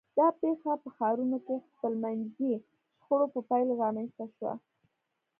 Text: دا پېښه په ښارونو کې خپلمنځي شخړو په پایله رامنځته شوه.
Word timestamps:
دا 0.17 0.27
پېښه 0.41 0.71
په 0.83 0.89
ښارونو 0.95 1.37
کې 1.45 1.55
خپلمنځي 1.73 2.51
شخړو 2.99 3.25
په 3.33 3.39
پایله 3.49 3.73
رامنځته 3.83 4.25
شوه. 4.35 4.53